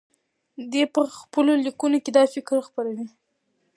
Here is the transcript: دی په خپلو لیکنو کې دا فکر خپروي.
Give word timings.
دی 0.71 0.83
په 0.93 1.01
خپلو 1.19 1.51
لیکنو 1.65 1.97
کې 2.03 2.11
دا 2.17 2.23
فکر 2.33 2.57
خپروي. 2.67 3.05